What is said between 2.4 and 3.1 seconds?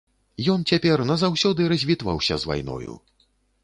з вайною!